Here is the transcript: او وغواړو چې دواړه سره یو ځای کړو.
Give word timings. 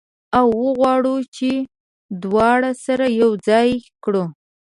او 0.37 0.47
وغواړو 0.63 1.15
چې 1.35 1.49
دواړه 2.23 2.71
سره 2.85 3.05
یو 3.21 3.29
ځای 3.47 3.69
کړو. 4.03 4.23